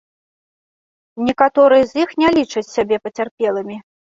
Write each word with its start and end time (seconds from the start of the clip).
Некаторыя 1.27 1.83
з 1.91 2.01
іх 2.05 2.17
не 2.23 2.29
лічаць 2.39 2.65
сябе 2.75 2.95
пацярпелымі. 3.05 3.81